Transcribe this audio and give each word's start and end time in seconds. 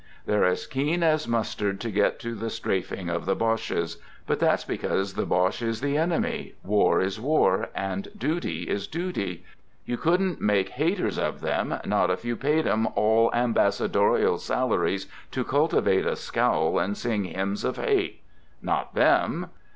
They're 0.25 0.45
as 0.45 0.65
keen 0.65 1.03
as 1.03 1.27
mustard 1.27 1.79
to 1.81 1.91
get 1.91 2.17
to 2.21 2.33
the 2.33 2.49
strafing 2.49 3.07
of 3.07 3.27
the 3.27 3.35
Bodies; 3.35 3.97
but 4.25 4.39
that's 4.39 4.65
because 4.65 5.13
the 5.13 5.27
Boche 5.27 5.61
is 5.61 5.79
the 5.79 5.95
enemy, 5.95 6.55
war 6.63 6.99
is 6.99 7.19
war, 7.21 7.69
and 7.75 8.07
duty 8.17 8.63
is 8.63 8.87
duty. 8.87 9.45
You 9.85 9.97
couldn't 9.97 10.41
make 10.41 10.69
haters 10.69 11.19
of 11.19 11.45
'em, 11.45 11.75
not 11.85 12.09
if 12.09 12.25
you 12.25 12.35
paid 12.35 12.65
'em 12.65 12.87
all 12.95 13.29
ambassadorial 13.31 14.39
salaries 14.39 15.05
to 15.29 15.43
cultivate 15.43 16.07
a 16.07 16.15
scowl 16.15 16.79
and 16.79 16.97
sing 16.97 17.25
hymns 17.25 17.63
of 17.63 17.77
hate. 17.77 18.21
Not 18.59 18.95
them. 18.95 19.51